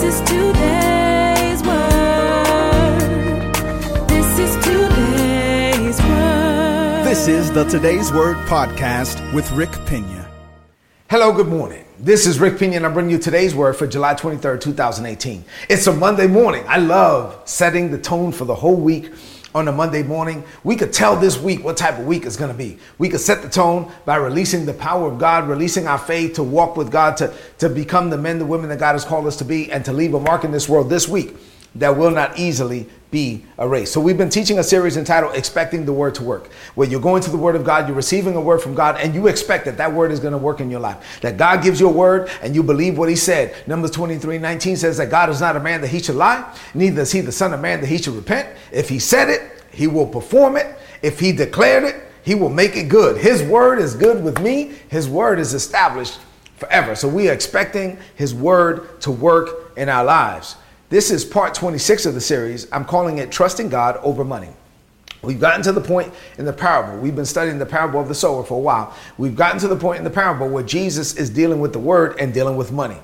This 0.00 0.14
is 0.14 0.20
today's 0.28 1.60
word. 1.64 3.00
This 4.08 4.38
is 4.38 4.54
today's 4.64 6.00
word. 6.00 7.04
This 7.04 7.26
is 7.26 7.50
the 7.50 7.64
Today's 7.64 8.12
Word 8.12 8.36
podcast 8.46 9.34
with 9.34 9.50
Rick 9.50 9.72
Pina. 9.88 10.30
Hello, 11.10 11.32
good 11.32 11.48
morning. 11.48 11.84
This 11.98 12.28
is 12.28 12.38
Rick 12.38 12.60
Pina, 12.60 12.76
and 12.76 12.86
I 12.86 12.90
bring 12.90 13.10
you 13.10 13.18
today's 13.18 13.56
word 13.56 13.74
for 13.74 13.88
July 13.88 14.14
23rd, 14.14 14.60
2018. 14.60 15.44
It's 15.68 15.88
a 15.88 15.92
Monday 15.92 16.28
morning. 16.28 16.64
I 16.68 16.76
love 16.76 17.42
setting 17.44 17.90
the 17.90 17.98
tone 17.98 18.30
for 18.30 18.44
the 18.44 18.54
whole 18.54 18.76
week 18.76 19.10
on 19.58 19.68
a 19.68 19.72
Monday 19.72 20.02
morning. 20.02 20.44
We 20.64 20.76
could 20.76 20.92
tell 20.92 21.16
this 21.16 21.38
week 21.38 21.64
what 21.64 21.76
type 21.76 21.98
of 21.98 22.06
week 22.06 22.24
it's 22.24 22.36
going 22.36 22.52
to 22.52 22.56
be. 22.56 22.78
We 22.98 23.08
could 23.08 23.20
set 23.20 23.42
the 23.42 23.48
tone 23.48 23.92
by 24.04 24.16
releasing 24.16 24.64
the 24.64 24.72
power 24.72 25.10
of 25.10 25.18
God, 25.18 25.48
releasing 25.48 25.86
our 25.86 25.98
faith 25.98 26.34
to 26.34 26.42
walk 26.42 26.76
with 26.76 26.90
God, 26.90 27.16
to, 27.18 27.34
to 27.58 27.68
become 27.68 28.10
the 28.10 28.18
men, 28.18 28.38
the 28.38 28.46
women 28.46 28.68
that 28.70 28.78
God 28.78 28.92
has 28.92 29.04
called 29.04 29.26
us 29.26 29.36
to 29.36 29.44
be, 29.44 29.70
and 29.70 29.84
to 29.84 29.92
leave 29.92 30.14
a 30.14 30.20
mark 30.20 30.44
in 30.44 30.52
this 30.52 30.68
world 30.68 30.88
this 30.88 31.08
week 31.08 31.36
that 31.78 31.96
will 31.96 32.10
not 32.10 32.38
easily 32.38 32.88
be 33.10 33.42
erased. 33.58 33.92
So 33.92 34.00
we've 34.00 34.18
been 34.18 34.28
teaching 34.28 34.58
a 34.58 34.62
series 34.62 34.96
entitled 34.96 35.34
Expecting 35.34 35.86
the 35.86 35.92
Word 35.92 36.14
to 36.16 36.22
Work, 36.22 36.52
where 36.74 36.86
you're 36.86 37.00
going 37.00 37.22
to 37.22 37.30
the 37.30 37.38
Word 37.38 37.56
of 37.56 37.64
God, 37.64 37.86
you're 37.86 37.96
receiving 37.96 38.36
a 38.36 38.40
word 38.40 38.60
from 38.60 38.74
God, 38.74 39.00
and 39.00 39.14
you 39.14 39.28
expect 39.28 39.64
that 39.64 39.78
that 39.78 39.92
word 39.92 40.12
is 40.12 40.20
going 40.20 40.32
to 40.32 40.38
work 40.38 40.60
in 40.60 40.70
your 40.70 40.80
life. 40.80 41.20
That 41.22 41.38
God 41.38 41.62
gives 41.62 41.80
you 41.80 41.88
a 41.88 41.92
word 41.92 42.30
and 42.42 42.54
you 42.54 42.62
believe 42.62 42.98
what 42.98 43.08
He 43.08 43.16
said. 43.16 43.54
Numbers 43.66 43.92
23 43.92 44.38
19 44.38 44.76
says 44.76 44.98
that 44.98 45.10
God 45.10 45.30
is 45.30 45.40
not 45.40 45.56
a 45.56 45.60
man 45.60 45.80
that 45.80 45.88
He 45.88 46.00
should 46.00 46.16
lie, 46.16 46.54
neither 46.74 47.02
is 47.02 47.12
He 47.12 47.20
the 47.20 47.32
Son 47.32 47.54
of 47.54 47.60
Man 47.60 47.80
that 47.80 47.86
He 47.86 47.98
should 47.98 48.14
repent. 48.14 48.48
If 48.72 48.88
He 48.88 48.98
said 48.98 49.30
it, 49.30 49.64
He 49.70 49.86
will 49.86 50.06
perform 50.06 50.56
it. 50.56 50.76
If 51.00 51.18
He 51.18 51.32
declared 51.32 51.84
it, 51.84 51.96
He 52.22 52.34
will 52.34 52.50
make 52.50 52.76
it 52.76 52.90
good. 52.90 53.16
His 53.16 53.42
word 53.42 53.78
is 53.78 53.94
good 53.94 54.22
with 54.22 54.40
me, 54.40 54.74
His 54.88 55.08
word 55.08 55.38
is 55.38 55.54
established 55.54 56.18
forever. 56.56 56.94
So 56.94 57.08
we 57.08 57.30
are 57.30 57.32
expecting 57.32 57.98
His 58.16 58.34
word 58.34 59.00
to 59.02 59.10
work 59.10 59.72
in 59.78 59.88
our 59.88 60.04
lives. 60.04 60.56
This 60.90 61.10
is 61.10 61.22
part 61.22 61.52
26 61.52 62.06
of 62.06 62.14
the 62.14 62.20
series. 62.20 62.66
I'm 62.72 62.86
calling 62.86 63.18
it 63.18 63.30
Trusting 63.30 63.68
God 63.68 63.98
Over 63.98 64.24
Money. 64.24 64.48
We've 65.20 65.38
gotten 65.38 65.62
to 65.64 65.72
the 65.72 65.82
point 65.82 66.14
in 66.38 66.46
the 66.46 66.52
parable. 66.52 66.98
We've 66.98 67.14
been 67.14 67.26
studying 67.26 67.58
the 67.58 67.66
parable 67.66 68.00
of 68.00 68.08
the 68.08 68.14
sower 68.14 68.42
for 68.42 68.54
a 68.54 68.60
while. 68.60 68.96
We've 69.18 69.36
gotten 69.36 69.58
to 69.60 69.68
the 69.68 69.76
point 69.76 69.98
in 69.98 70.04
the 70.04 70.10
parable 70.10 70.48
where 70.48 70.62
Jesus 70.62 71.14
is 71.16 71.28
dealing 71.28 71.60
with 71.60 71.74
the 71.74 71.78
word 71.78 72.18
and 72.18 72.32
dealing 72.32 72.56
with 72.56 72.72
money. 72.72 72.96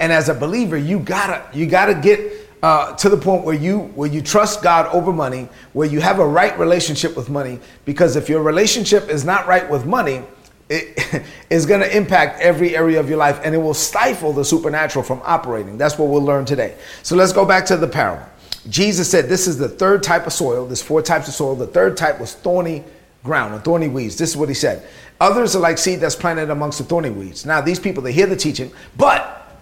And 0.00 0.12
as 0.12 0.28
a 0.28 0.34
believer, 0.34 0.76
you 0.76 1.00
gotta 1.00 1.42
you 1.56 1.64
gotta 1.64 1.94
get 1.94 2.20
uh, 2.62 2.94
to 2.96 3.08
the 3.08 3.16
point 3.16 3.46
where 3.46 3.54
you 3.54 3.84
where 3.94 4.10
you 4.10 4.20
trust 4.20 4.62
God 4.62 4.86
over 4.94 5.10
money, 5.10 5.48
where 5.72 5.88
you 5.88 6.00
have 6.00 6.18
a 6.18 6.26
right 6.26 6.58
relationship 6.58 7.16
with 7.16 7.30
money. 7.30 7.58
Because 7.86 8.16
if 8.16 8.28
your 8.28 8.42
relationship 8.42 9.08
is 9.08 9.24
not 9.24 9.46
right 9.46 9.68
with 9.70 9.86
money, 9.86 10.24
it 10.70 11.24
is 11.50 11.66
going 11.66 11.80
to 11.80 11.96
impact 11.96 12.40
every 12.40 12.76
area 12.76 12.98
of 13.00 13.08
your 13.08 13.18
life 13.18 13.40
and 13.44 13.54
it 13.54 13.58
will 13.58 13.74
stifle 13.74 14.32
the 14.32 14.44
supernatural 14.44 15.04
from 15.04 15.20
operating. 15.24 15.76
That's 15.76 15.98
what 15.98 16.08
we'll 16.08 16.22
learn 16.22 16.44
today. 16.46 16.76
So 17.02 17.16
let's 17.16 17.32
go 17.32 17.44
back 17.44 17.66
to 17.66 17.76
the 17.76 17.88
parable. 17.88 18.24
Jesus 18.68 19.10
said 19.10 19.28
this 19.28 19.46
is 19.46 19.58
the 19.58 19.68
third 19.68 20.02
type 20.02 20.26
of 20.26 20.32
soil. 20.32 20.66
There's 20.66 20.82
four 20.82 21.02
types 21.02 21.28
of 21.28 21.34
soil. 21.34 21.56
The 21.56 21.66
third 21.66 21.96
type 21.96 22.20
was 22.20 22.34
thorny 22.34 22.84
ground 23.24 23.54
or 23.54 23.58
thorny 23.58 23.88
weeds. 23.88 24.16
This 24.16 24.30
is 24.30 24.36
what 24.36 24.48
he 24.48 24.54
said. 24.54 24.86
Others 25.20 25.56
are 25.56 25.60
like 25.60 25.76
seed 25.76 26.00
that's 26.00 26.14
planted 26.14 26.50
amongst 26.50 26.78
the 26.78 26.84
thorny 26.84 27.10
weeds. 27.10 27.44
Now, 27.44 27.60
these 27.60 27.78
people, 27.78 28.02
they 28.02 28.12
hear 28.12 28.26
the 28.26 28.36
teaching, 28.36 28.72
but 28.96 29.58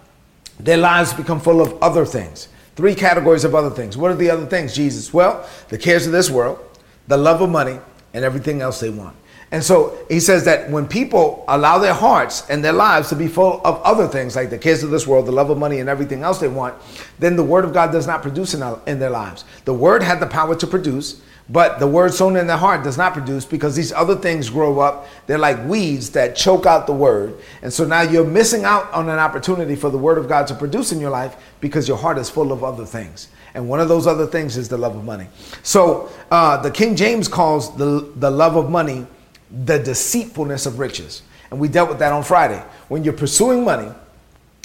their 0.60 0.76
lives 0.76 1.12
become 1.12 1.40
full 1.40 1.60
of 1.60 1.80
other 1.82 2.04
things. 2.04 2.48
Three 2.76 2.94
categories 2.94 3.44
of 3.44 3.54
other 3.54 3.70
things. 3.70 3.96
What 3.96 4.12
are 4.12 4.16
the 4.16 4.30
other 4.30 4.46
things, 4.46 4.74
Jesus? 4.74 5.12
Well, 5.12 5.48
the 5.68 5.78
cares 5.78 6.06
of 6.06 6.12
this 6.12 6.30
world, 6.30 6.60
the 7.08 7.16
love 7.16 7.40
of 7.40 7.50
money, 7.50 7.80
and 8.14 8.24
everything 8.24 8.60
else 8.60 8.78
they 8.78 8.90
want. 8.90 9.16
And 9.50 9.64
so 9.64 9.98
he 10.10 10.20
says 10.20 10.44
that 10.44 10.70
when 10.70 10.86
people 10.86 11.44
allow 11.48 11.78
their 11.78 11.94
hearts 11.94 12.48
and 12.50 12.62
their 12.62 12.72
lives 12.72 13.08
to 13.08 13.16
be 13.16 13.28
full 13.28 13.62
of 13.64 13.80
other 13.82 14.06
things, 14.06 14.36
like 14.36 14.50
the 14.50 14.58
cares 14.58 14.82
of 14.82 14.90
this 14.90 15.06
world, 15.06 15.24
the 15.24 15.32
love 15.32 15.48
of 15.48 15.56
money, 15.56 15.80
and 15.80 15.88
everything 15.88 16.22
else 16.22 16.38
they 16.38 16.48
want, 16.48 16.74
then 17.18 17.34
the 17.34 17.44
word 17.44 17.64
of 17.64 17.72
God 17.72 17.90
does 17.90 18.06
not 18.06 18.20
produce 18.20 18.52
in, 18.52 18.98
their 18.98 19.10
lives. 19.10 19.44
The 19.64 19.72
word 19.72 20.02
had 20.02 20.20
the 20.20 20.26
power 20.26 20.54
to 20.56 20.66
produce, 20.66 21.22
but 21.48 21.78
the 21.78 21.86
word 21.86 22.12
sown 22.12 22.36
in 22.36 22.46
their 22.46 22.58
heart 22.58 22.84
does 22.84 22.98
not 22.98 23.14
produce 23.14 23.46
because 23.46 23.74
these 23.74 23.90
other 23.90 24.16
things 24.16 24.50
grow 24.50 24.80
up. 24.80 25.06
They're 25.26 25.38
like 25.38 25.64
weeds 25.66 26.10
that 26.10 26.36
choke 26.36 26.66
out 26.66 26.86
the 26.86 26.92
word. 26.92 27.38
And 27.62 27.72
so 27.72 27.86
now 27.86 28.02
you're 28.02 28.26
missing 28.26 28.64
out 28.64 28.92
on 28.92 29.08
an 29.08 29.18
opportunity 29.18 29.76
for 29.76 29.88
the 29.88 29.96
word 29.96 30.18
of 30.18 30.28
God 30.28 30.46
to 30.48 30.54
produce 30.54 30.92
in 30.92 31.00
your 31.00 31.10
life 31.10 31.36
because 31.62 31.88
your 31.88 31.96
heart 31.96 32.18
is 32.18 32.28
full 32.28 32.52
of 32.52 32.62
other 32.62 32.84
things. 32.84 33.28
And 33.54 33.66
one 33.66 33.80
of 33.80 33.88
those 33.88 34.06
other 34.06 34.26
things 34.26 34.58
is 34.58 34.68
the 34.68 34.76
love 34.76 34.94
of 34.94 35.04
money. 35.04 35.26
So 35.62 36.10
uh, 36.30 36.58
the 36.58 36.70
King 36.70 36.94
James 36.96 37.28
calls 37.28 37.74
the, 37.78 38.12
the 38.16 38.30
love 38.30 38.56
of 38.56 38.68
money 38.68 39.06
the 39.50 39.78
deceitfulness 39.78 40.66
of 40.66 40.78
riches. 40.78 41.22
And 41.50 41.58
we 41.58 41.68
dealt 41.68 41.88
with 41.88 41.98
that 42.00 42.12
on 42.12 42.22
Friday. 42.22 42.62
When 42.88 43.04
you're 43.04 43.14
pursuing 43.14 43.64
money, 43.64 43.90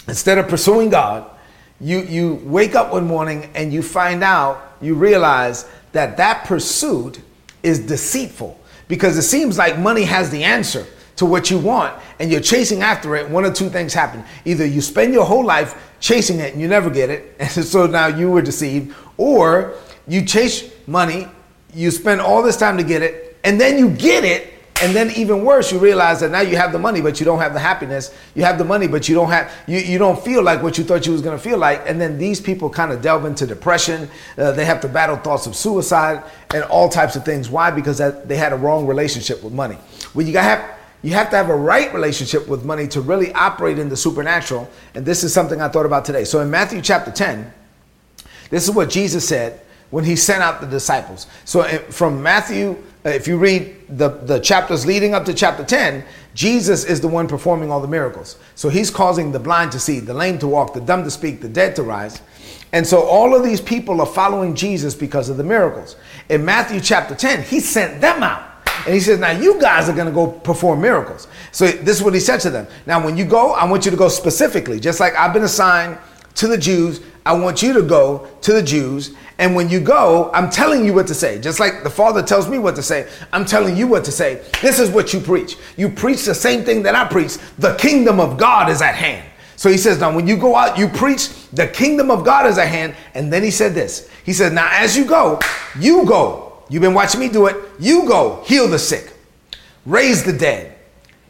instead 0.07 0.37
of 0.37 0.47
pursuing 0.47 0.89
God, 0.89 1.29
you, 1.79 1.99
you 2.01 2.41
wake 2.43 2.75
up 2.75 2.91
one 2.91 3.05
morning 3.05 3.49
and 3.55 3.73
you 3.73 3.81
find 3.81 4.23
out, 4.23 4.75
you 4.81 4.95
realize 4.95 5.69
that 5.91 6.17
that 6.17 6.45
pursuit 6.45 7.21
is 7.61 7.79
deceitful 7.79 8.59
because 8.87 9.17
it 9.17 9.23
seems 9.23 9.57
like 9.57 9.79
money 9.79 10.03
has 10.03 10.29
the 10.29 10.43
answer 10.43 10.85
to 11.15 11.25
what 11.25 11.49
you 11.49 11.57
want 11.57 11.97
and 12.19 12.31
you're 12.31 12.41
chasing 12.41 12.81
after 12.81 13.15
it. 13.15 13.29
One 13.29 13.45
or 13.45 13.53
two 13.53 13.69
things 13.69 13.93
happen. 13.93 14.23
Either 14.45 14.65
you 14.65 14.81
spend 14.81 15.13
your 15.13 15.25
whole 15.25 15.45
life 15.45 15.93
chasing 15.99 16.39
it 16.39 16.53
and 16.53 16.61
you 16.61 16.67
never 16.67 16.89
get 16.89 17.09
it, 17.09 17.35
and 17.39 17.49
so 17.65 17.85
now 17.85 18.07
you 18.07 18.29
were 18.29 18.41
deceived, 18.41 18.95
or 19.17 19.75
you 20.07 20.25
chase 20.25 20.73
money, 20.87 21.27
you 21.73 21.91
spend 21.91 22.21
all 22.21 22.43
this 22.43 22.57
time 22.57 22.77
to 22.77 22.83
get 22.83 23.01
it, 23.01 23.37
and 23.43 23.59
then 23.59 23.77
you 23.77 23.89
get 23.89 24.23
it 24.23 24.52
and 24.83 24.93
then 24.93 25.11
even 25.11 25.45
worse, 25.45 25.71
you 25.71 25.79
realize 25.79 26.19
that 26.19 26.29
now 26.29 26.41
you 26.41 26.57
have 26.57 26.73
the 26.73 26.77
money, 26.77 26.99
but 26.99 27.17
you 27.17 27.25
don't 27.25 27.39
have 27.39 27.53
the 27.53 27.59
happiness. 27.59 28.13
You 28.35 28.43
have 28.43 28.57
the 28.57 28.65
money, 28.65 28.85
but 28.85 29.07
you 29.07 29.15
don't 29.15 29.29
have 29.29 29.49
you, 29.65 29.79
you 29.79 29.97
don't 29.97 30.21
feel 30.21 30.43
like 30.43 30.61
what 30.61 30.77
you 30.77 30.83
thought 30.83 31.05
you 31.05 31.13
was 31.13 31.21
gonna 31.21 31.37
feel 31.37 31.57
like. 31.57 31.83
And 31.87 32.01
then 32.01 32.17
these 32.17 32.41
people 32.41 32.69
kind 32.69 32.91
of 32.91 33.01
delve 33.01 33.23
into 33.23 33.47
depression. 33.47 34.09
Uh, 34.37 34.51
they 34.51 34.65
have 34.65 34.81
to 34.81 34.89
battle 34.89 35.15
thoughts 35.15 35.47
of 35.47 35.55
suicide 35.55 36.21
and 36.53 36.65
all 36.65 36.89
types 36.89 37.15
of 37.15 37.23
things. 37.23 37.49
Why? 37.49 37.71
Because 37.71 37.97
that, 37.99 38.27
they 38.27 38.35
had 38.35 38.51
a 38.51 38.57
wrong 38.57 38.85
relationship 38.85 39.41
with 39.41 39.53
money. 39.53 39.77
Well, 40.13 40.27
you 40.27 40.37
have 40.37 40.69
you 41.01 41.11
have 41.11 41.29
to 41.29 41.37
have 41.37 41.49
a 41.49 41.55
right 41.55 41.93
relationship 41.93 42.49
with 42.49 42.65
money 42.65 42.85
to 42.89 42.99
really 42.99 43.31
operate 43.31 43.79
in 43.79 43.87
the 43.87 43.95
supernatural. 43.95 44.69
And 44.95 45.05
this 45.05 45.23
is 45.23 45.33
something 45.33 45.61
I 45.61 45.69
thought 45.69 45.85
about 45.85 46.03
today. 46.03 46.25
So 46.25 46.41
in 46.41 46.51
Matthew 46.51 46.81
chapter 46.81 47.11
10, 47.11 47.53
this 48.49 48.67
is 48.67 48.75
what 48.75 48.89
Jesus 48.89 49.25
said 49.25 49.61
when 49.91 50.03
he 50.03 50.17
sent 50.17 50.43
out 50.43 50.59
the 50.59 50.67
disciples. 50.67 51.27
So 51.45 51.63
from 51.89 52.21
Matthew 52.21 52.83
Uh, 53.05 53.09
if 53.09 53.27
you 53.27 53.37
read 53.37 53.75
the, 53.89 54.09
the 54.09 54.39
chapters 54.39 54.85
leading 54.85 55.13
up 55.13 55.25
to 55.25 55.33
chapter 55.33 55.63
10, 55.63 56.05
Jesus 56.33 56.85
is 56.85 57.01
the 57.01 57.07
one 57.07 57.27
performing 57.27 57.69
all 57.69 57.81
the 57.81 57.87
miracles. 57.87 58.37
So 58.55 58.69
he's 58.69 58.89
causing 58.89 59.31
the 59.31 59.39
blind 59.39 59.71
to 59.73 59.79
see, 59.79 59.99
the 59.99 60.13
lame 60.13 60.39
to 60.39 60.47
walk, 60.47 60.73
the 60.73 60.81
dumb 60.81 61.03
to 61.03 61.11
speak, 61.11 61.41
the 61.41 61.49
dead 61.49 61.75
to 61.75 61.83
rise. 61.83 62.21
And 62.71 62.87
so 62.87 63.01
all 63.03 63.35
of 63.35 63.43
these 63.43 63.61
people 63.61 63.99
are 64.01 64.07
following 64.07 64.55
Jesus 64.55 64.95
because 64.95 65.29
of 65.29 65.37
the 65.37 65.43
miracles. 65.43 65.95
In 66.29 66.43
Matthew 66.45 66.79
chapter 66.79 67.13
10, 67.13 67.43
he 67.43 67.59
sent 67.59 68.01
them 68.01 68.23
out. 68.23 68.49
And 68.85 68.93
he 68.93 68.99
says, 68.99 69.19
Now 69.19 69.31
you 69.31 69.59
guys 69.61 69.87
are 69.89 69.93
going 69.93 70.07
to 70.07 70.13
go 70.13 70.27
perform 70.27 70.81
miracles. 70.81 71.27
So 71.51 71.67
this 71.67 71.97
is 71.97 72.03
what 72.03 72.13
he 72.13 72.19
said 72.19 72.39
to 72.41 72.49
them. 72.49 72.67
Now, 72.85 73.03
when 73.03 73.15
you 73.15 73.25
go, 73.25 73.51
I 73.51 73.65
want 73.65 73.85
you 73.85 73.91
to 73.91 73.97
go 73.97 74.09
specifically, 74.09 74.79
just 74.79 74.99
like 74.99 75.15
I've 75.15 75.33
been 75.33 75.43
assigned 75.43 75.97
to 76.35 76.47
the 76.47 76.57
Jews. 76.57 77.01
I 77.25 77.33
want 77.33 77.61
you 77.61 77.73
to 77.73 77.81
go 77.81 78.27
to 78.41 78.53
the 78.53 78.63
Jews. 78.63 79.15
And 79.37 79.55
when 79.55 79.69
you 79.69 79.79
go, 79.79 80.29
I'm 80.33 80.49
telling 80.49 80.85
you 80.85 80.93
what 80.93 81.07
to 81.07 81.15
say. 81.15 81.39
Just 81.41 81.59
like 81.59 81.83
the 81.83 81.89
Father 81.89 82.21
tells 82.21 82.47
me 82.47 82.59
what 82.59 82.75
to 82.75 82.83
say, 82.83 83.09
I'm 83.31 83.45
telling 83.45 83.75
you 83.75 83.87
what 83.87 84.05
to 84.05 84.11
say. 84.11 84.43
This 84.61 84.79
is 84.79 84.89
what 84.89 85.13
you 85.13 85.19
preach. 85.19 85.57
You 85.75 85.89
preach 85.89 86.25
the 86.25 86.35
same 86.35 86.63
thing 86.63 86.83
that 86.83 86.95
I 86.95 87.07
preach. 87.07 87.37
The 87.57 87.75
kingdom 87.75 88.19
of 88.19 88.37
God 88.37 88.69
is 88.69 88.81
at 88.81 88.95
hand. 88.95 89.27
So 89.55 89.69
he 89.69 89.77
says, 89.77 89.99
now 89.99 90.15
when 90.15 90.27
you 90.27 90.37
go 90.37 90.55
out, 90.55 90.77
you 90.77 90.87
preach 90.87 91.29
the 91.51 91.67
kingdom 91.67 92.11
of 92.11 92.25
God 92.25 92.45
is 92.47 92.57
at 92.57 92.67
hand. 92.67 92.95
And 93.15 93.31
then 93.31 93.43
he 93.43 93.51
said 93.51 93.73
this. 93.73 94.09
He 94.23 94.33
said, 94.33 94.53
now 94.53 94.69
as 94.71 94.95
you 94.97 95.05
go, 95.05 95.39
you 95.79 96.05
go. 96.05 96.63
You've 96.69 96.81
been 96.81 96.93
watching 96.93 97.19
me 97.19 97.29
do 97.29 97.47
it. 97.47 97.55
You 97.79 98.07
go, 98.07 98.43
heal 98.45 98.67
the 98.67 98.79
sick, 98.79 99.13
raise 99.85 100.23
the 100.23 100.33
dead, 100.33 100.75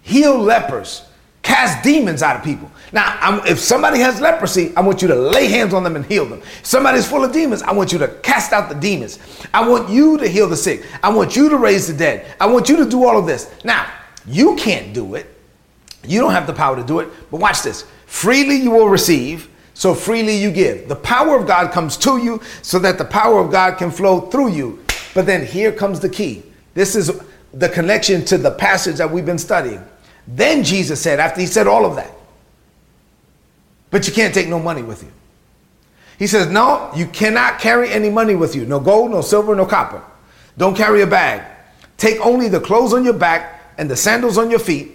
heal 0.01 0.37
lepers, 0.37 1.03
cast 1.53 1.83
demons 1.83 2.23
out 2.23 2.35
of 2.35 2.43
people. 2.43 2.71
Now, 2.91 3.15
I'm, 3.21 3.45
if 3.45 3.59
somebody 3.59 3.99
has 3.99 4.19
leprosy, 4.19 4.75
I 4.75 4.81
want 4.81 5.03
you 5.03 5.07
to 5.07 5.15
lay 5.15 5.47
hands 5.47 5.71
on 5.71 5.83
them 5.83 5.95
and 5.95 6.03
heal 6.03 6.25
them. 6.25 6.41
Somebody's 6.63 7.07
full 7.07 7.23
of 7.23 7.31
demons, 7.31 7.61
I 7.61 7.71
want 7.73 7.93
you 7.93 7.99
to 7.99 8.07
cast 8.23 8.53
out 8.53 8.69
the 8.69 8.75
demons. 8.75 9.19
I 9.53 9.67
want 9.67 9.87
you 9.87 10.17
to 10.17 10.27
heal 10.27 10.49
the 10.49 10.57
sick. 10.57 10.83
I 11.03 11.13
want 11.13 11.35
you 11.35 11.49
to 11.49 11.57
raise 11.57 11.87
the 11.87 11.93
dead. 11.93 12.35
I 12.39 12.47
want 12.47 12.69
you 12.69 12.77
to 12.77 12.89
do 12.89 13.05
all 13.05 13.19
of 13.19 13.27
this. 13.27 13.53
Now, 13.63 13.85
you 14.25 14.55
can't 14.55 14.95
do 14.95 15.13
it. 15.13 15.27
You 16.03 16.19
don't 16.21 16.31
have 16.31 16.47
the 16.47 16.53
power 16.53 16.75
to 16.75 16.83
do 16.83 16.99
it. 17.01 17.09
But 17.29 17.39
watch 17.39 17.61
this. 17.61 17.85
Freely 18.07 18.55
you 18.55 18.71
will 18.71 18.89
receive, 18.89 19.47
so 19.75 19.93
freely 19.93 20.35
you 20.35 20.51
give. 20.51 20.89
The 20.89 20.95
power 20.95 21.37
of 21.37 21.45
God 21.45 21.71
comes 21.71 21.97
to 21.97 22.17
you 22.17 22.41
so 22.63 22.79
that 22.79 22.97
the 22.97 23.05
power 23.05 23.39
of 23.39 23.51
God 23.51 23.77
can 23.77 23.91
flow 23.91 24.21
through 24.21 24.53
you. 24.53 24.83
But 25.13 25.27
then 25.27 25.45
here 25.45 25.71
comes 25.71 25.99
the 25.99 26.09
key. 26.09 26.41
This 26.73 26.95
is 26.95 27.11
the 27.53 27.69
connection 27.69 28.25
to 28.25 28.39
the 28.39 28.51
passage 28.51 28.95
that 28.95 29.11
we've 29.11 29.25
been 29.25 29.37
studying. 29.37 29.83
Then 30.27 30.63
Jesus 30.63 31.01
said, 31.01 31.19
after 31.19 31.41
he 31.41 31.47
said 31.47 31.67
all 31.67 31.85
of 31.85 31.95
that, 31.95 32.11
but 33.91 34.07
you 34.07 34.13
can't 34.13 34.33
take 34.33 34.47
no 34.47 34.59
money 34.59 34.81
with 34.81 35.03
you. 35.03 35.11
He 36.17 36.27
says, 36.27 36.49
No, 36.49 36.91
you 36.95 37.05
cannot 37.07 37.59
carry 37.59 37.89
any 37.89 38.09
money 38.09 38.35
with 38.35 38.55
you. 38.55 38.65
No 38.65 38.79
gold, 38.79 39.11
no 39.11 39.21
silver, 39.21 39.55
no 39.55 39.65
copper. 39.65 40.01
Don't 40.57 40.75
carry 40.75 41.01
a 41.01 41.07
bag. 41.07 41.45
Take 41.97 42.19
only 42.25 42.47
the 42.47 42.59
clothes 42.59 42.93
on 42.93 43.03
your 43.03 43.13
back 43.13 43.61
and 43.77 43.89
the 43.89 43.95
sandals 43.95 44.37
on 44.37 44.49
your 44.49 44.59
feet. 44.59 44.91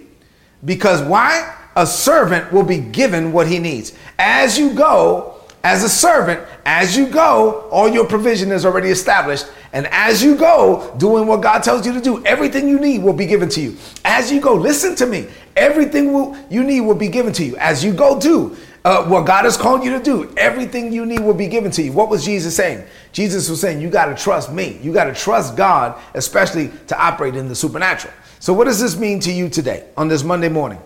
Because 0.63 1.01
why? 1.01 1.55
A 1.75 1.85
servant 1.85 2.51
will 2.51 2.63
be 2.63 2.79
given 2.79 3.31
what 3.31 3.47
he 3.47 3.59
needs. 3.59 3.93
As 4.17 4.57
you 4.57 4.73
go, 4.73 5.35
as 5.63 5.83
a 5.83 5.89
servant, 5.89 6.41
as 6.65 6.97
you 6.97 7.07
go, 7.07 7.69
all 7.71 7.87
your 7.87 8.05
provision 8.05 8.51
is 8.51 8.65
already 8.65 8.89
established. 8.89 9.45
And 9.71 9.87
as 9.87 10.23
you 10.23 10.35
go, 10.35 10.93
doing 10.97 11.27
what 11.27 11.41
God 11.41 11.63
tells 11.63 11.85
you 11.85 11.93
to 11.93 12.01
do, 12.01 12.25
everything 12.25 12.67
you 12.67 12.79
need 12.79 13.03
will 13.03 13.13
be 13.13 13.25
given 13.25 13.49
to 13.49 13.61
you. 13.61 13.77
As 14.03 14.31
you 14.31 14.41
go, 14.41 14.55
listen 14.55 14.95
to 14.95 15.05
me. 15.05 15.27
Everything 15.55 16.11
will, 16.11 16.35
you 16.49 16.63
need 16.63 16.81
will 16.81 16.95
be 16.95 17.07
given 17.07 17.33
to 17.33 17.45
you. 17.45 17.55
As 17.57 17.83
you 17.83 17.93
go, 17.93 18.19
do 18.19 18.57
uh, 18.85 19.05
what 19.05 19.25
God 19.25 19.45
has 19.45 19.57
called 19.57 19.83
you 19.83 19.91
to 19.91 20.03
do. 20.03 20.33
Everything 20.37 20.91
you 20.91 21.05
need 21.05 21.19
will 21.19 21.33
be 21.33 21.47
given 21.47 21.71
to 21.71 21.83
you. 21.83 21.91
What 21.91 22.09
was 22.09 22.25
Jesus 22.25 22.55
saying? 22.55 22.85
Jesus 23.11 23.49
was 23.49 23.61
saying, 23.61 23.81
You 23.81 23.89
got 23.89 24.05
to 24.05 24.15
trust 24.15 24.51
me. 24.51 24.79
You 24.81 24.93
got 24.93 25.05
to 25.05 25.13
trust 25.13 25.55
God, 25.55 25.99
especially 26.13 26.71
to 26.87 26.99
operate 26.99 27.35
in 27.35 27.47
the 27.47 27.55
supernatural. 27.55 28.13
So, 28.39 28.53
what 28.53 28.65
does 28.65 28.79
this 28.79 28.97
mean 28.97 29.19
to 29.21 29.31
you 29.31 29.49
today 29.49 29.85
on 29.97 30.07
this 30.07 30.23
Monday 30.23 30.49
morning? 30.49 30.79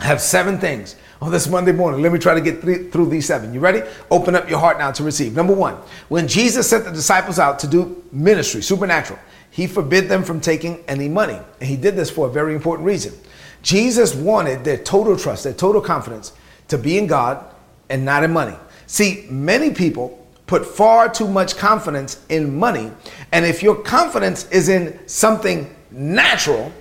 Have 0.00 0.20
seven 0.20 0.58
things 0.58 0.96
on 1.20 1.30
this 1.30 1.48
Monday 1.48 1.72
morning. 1.72 2.02
Let 2.02 2.12
me 2.12 2.18
try 2.18 2.34
to 2.34 2.40
get 2.40 2.62
th- 2.62 2.90
through 2.90 3.08
these 3.08 3.26
seven. 3.26 3.54
You 3.54 3.60
ready? 3.60 3.82
Open 4.10 4.34
up 4.34 4.50
your 4.50 4.58
heart 4.58 4.78
now 4.78 4.90
to 4.92 5.02
receive. 5.02 5.34
Number 5.34 5.54
one, 5.54 5.74
when 6.08 6.28
Jesus 6.28 6.68
sent 6.68 6.84
the 6.84 6.90
disciples 6.90 7.38
out 7.38 7.58
to 7.60 7.66
do 7.66 8.02
ministry, 8.12 8.60
supernatural, 8.62 9.18
he 9.50 9.66
forbid 9.66 10.08
them 10.08 10.24
from 10.24 10.40
taking 10.40 10.82
any 10.88 11.08
money. 11.08 11.38
And 11.60 11.68
he 11.68 11.76
did 11.76 11.96
this 11.96 12.10
for 12.10 12.26
a 12.26 12.30
very 12.30 12.54
important 12.54 12.86
reason. 12.86 13.14
Jesus 13.62 14.14
wanted 14.14 14.64
their 14.64 14.78
total 14.78 15.16
trust, 15.16 15.44
their 15.44 15.52
total 15.52 15.80
confidence 15.80 16.32
to 16.68 16.76
be 16.76 16.98
in 16.98 17.06
God 17.06 17.44
and 17.88 18.04
not 18.04 18.24
in 18.24 18.32
money. 18.32 18.56
See, 18.86 19.26
many 19.30 19.70
people 19.72 20.26
put 20.46 20.66
far 20.66 21.08
too 21.08 21.28
much 21.28 21.56
confidence 21.56 22.22
in 22.28 22.54
money. 22.54 22.90
And 23.32 23.46
if 23.46 23.62
your 23.62 23.76
confidence 23.76 24.50
is 24.50 24.68
in 24.68 24.98
something 25.08 25.74
natural, 25.90 26.72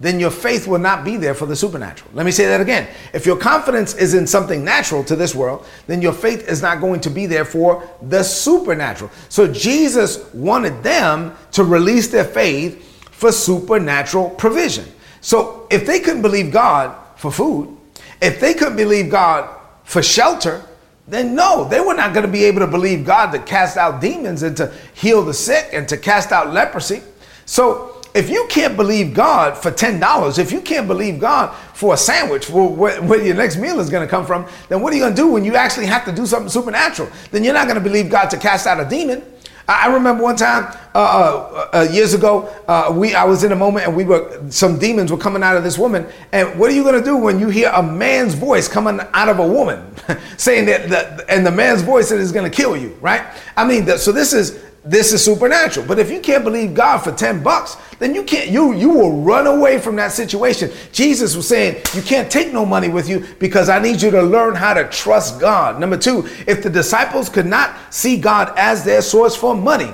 then 0.00 0.20
your 0.20 0.30
faith 0.30 0.68
will 0.68 0.78
not 0.78 1.04
be 1.04 1.16
there 1.16 1.34
for 1.34 1.46
the 1.46 1.56
supernatural. 1.56 2.10
Let 2.14 2.24
me 2.24 2.30
say 2.30 2.46
that 2.46 2.60
again. 2.60 2.86
If 3.12 3.26
your 3.26 3.36
confidence 3.36 3.94
is 3.94 4.14
in 4.14 4.28
something 4.28 4.64
natural 4.64 5.02
to 5.04 5.16
this 5.16 5.34
world, 5.34 5.66
then 5.88 6.00
your 6.00 6.12
faith 6.12 6.48
is 6.48 6.62
not 6.62 6.80
going 6.80 7.00
to 7.00 7.10
be 7.10 7.26
there 7.26 7.44
for 7.44 7.88
the 8.02 8.22
supernatural. 8.22 9.10
So 9.28 9.52
Jesus 9.52 10.32
wanted 10.32 10.84
them 10.84 11.36
to 11.52 11.64
release 11.64 12.08
their 12.08 12.24
faith 12.24 12.84
for 13.10 13.32
supernatural 13.32 14.30
provision. 14.30 14.84
So 15.20 15.66
if 15.68 15.84
they 15.84 15.98
couldn't 15.98 16.22
believe 16.22 16.52
God 16.52 16.94
for 17.16 17.32
food, 17.32 17.76
if 18.22 18.38
they 18.38 18.54
couldn't 18.54 18.76
believe 18.76 19.10
God 19.10 19.50
for 19.82 20.00
shelter, 20.00 20.62
then 21.08 21.34
no, 21.34 21.64
they 21.64 21.80
were 21.80 21.94
not 21.94 22.12
going 22.12 22.24
to 22.26 22.30
be 22.30 22.44
able 22.44 22.60
to 22.60 22.66
believe 22.68 23.04
God 23.04 23.32
to 23.32 23.40
cast 23.40 23.76
out 23.76 24.00
demons 24.00 24.44
and 24.44 24.56
to 24.58 24.72
heal 24.94 25.24
the 25.24 25.34
sick 25.34 25.70
and 25.72 25.88
to 25.88 25.96
cast 25.96 26.30
out 26.30 26.52
leprosy. 26.52 27.02
So 27.46 27.97
if 28.18 28.28
you 28.28 28.46
can't 28.50 28.76
believe 28.76 29.14
God 29.14 29.56
for 29.56 29.70
$10, 29.70 30.38
if 30.40 30.50
you 30.50 30.60
can't 30.60 30.88
believe 30.88 31.20
God 31.20 31.54
for 31.72 31.94
a 31.94 31.96
sandwich, 31.96 32.46
for 32.46 32.68
where, 32.68 33.00
where 33.00 33.24
your 33.24 33.36
next 33.36 33.56
meal 33.56 33.78
is 33.78 33.88
going 33.88 34.04
to 34.04 34.10
come 34.10 34.26
from, 34.26 34.44
then 34.68 34.82
what 34.82 34.92
are 34.92 34.96
you 34.96 35.02
going 35.02 35.14
to 35.14 35.22
do 35.22 35.28
when 35.28 35.44
you 35.44 35.54
actually 35.54 35.86
have 35.86 36.04
to 36.04 36.12
do 36.12 36.26
something 36.26 36.48
supernatural? 36.48 37.08
Then 37.30 37.44
you're 37.44 37.54
not 37.54 37.68
going 37.68 37.78
to 37.78 37.80
believe 37.80 38.10
God 38.10 38.28
to 38.30 38.36
cast 38.36 38.66
out 38.66 38.80
a 38.80 38.88
demon. 38.88 39.22
I 39.68 39.88
remember 39.88 40.22
one 40.22 40.34
time 40.34 40.74
uh, 40.94 40.98
uh, 40.98 41.68
uh, 41.76 41.88
years 41.92 42.14
ago, 42.14 42.48
uh, 42.66 42.90
we 42.90 43.14
I 43.14 43.24
was 43.24 43.44
in 43.44 43.52
a 43.52 43.56
moment 43.56 43.86
and 43.86 43.94
we 43.94 44.02
were 44.02 44.42
some 44.48 44.78
demons 44.78 45.12
were 45.12 45.18
coming 45.18 45.42
out 45.42 45.58
of 45.58 45.62
this 45.62 45.76
woman. 45.76 46.06
And 46.32 46.58
what 46.58 46.70
are 46.70 46.74
you 46.74 46.82
going 46.82 46.98
to 46.98 47.04
do 47.04 47.18
when 47.18 47.38
you 47.38 47.50
hear 47.50 47.70
a 47.74 47.82
man's 47.82 48.32
voice 48.32 48.66
coming 48.66 48.98
out 49.12 49.28
of 49.28 49.40
a 49.40 49.46
woman, 49.46 49.84
saying 50.38 50.64
that, 50.66 50.88
that 50.88 51.28
and 51.28 51.44
the 51.44 51.50
man's 51.50 51.82
voice 51.82 52.10
is 52.10 52.32
going 52.32 52.50
to 52.50 52.56
kill 52.56 52.78
you, 52.78 52.96
right? 53.02 53.26
I 53.58 53.66
mean, 53.68 53.84
that, 53.84 54.00
so 54.00 54.10
this 54.10 54.32
is 54.32 54.58
this 54.84 55.12
is 55.12 55.24
supernatural. 55.24 55.86
But 55.86 55.98
if 55.98 56.10
you 56.10 56.20
can't 56.20 56.44
believe 56.44 56.74
God 56.74 56.98
for 56.98 57.12
10 57.12 57.42
bucks, 57.42 57.76
then 57.98 58.14
you 58.14 58.22
can't, 58.22 58.48
you, 58.48 58.74
you 58.74 58.90
will 58.90 59.20
run 59.22 59.46
away 59.46 59.78
from 59.78 59.96
that 59.96 60.12
situation. 60.12 60.70
Jesus 60.92 61.36
was 61.36 61.48
saying, 61.48 61.82
you 61.94 62.02
can't 62.02 62.30
take 62.30 62.52
no 62.52 62.64
money 62.64 62.88
with 62.88 63.08
you 63.08 63.26
because 63.38 63.68
I 63.68 63.80
need 63.80 64.00
you 64.00 64.10
to 64.12 64.22
learn 64.22 64.54
how 64.54 64.74
to 64.74 64.88
trust 64.88 65.40
God. 65.40 65.80
Number 65.80 65.96
two, 65.96 66.28
if 66.46 66.62
the 66.62 66.70
disciples 66.70 67.28
could 67.28 67.46
not 67.46 67.92
see 67.92 68.18
God 68.18 68.52
as 68.56 68.84
their 68.84 69.02
source 69.02 69.34
for 69.36 69.54
money, 69.54 69.92